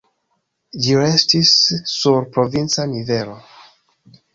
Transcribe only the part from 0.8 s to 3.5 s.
Ĝi restis sur provinca nivelo.